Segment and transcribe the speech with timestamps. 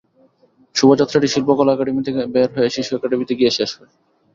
[0.75, 3.91] শোভাযাত্রাটি Shilpakala academy থেকে বের হয়ে শিশু একাডেমীতে গিয়ে শেষ হয়।